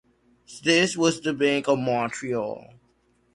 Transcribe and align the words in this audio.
This 0.63 0.97
was 0.97 1.21
the 1.21 1.31
Bank 1.31 1.67
of 1.67 1.77
Montreal. 1.77 2.73